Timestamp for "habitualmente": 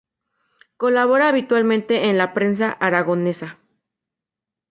1.29-2.09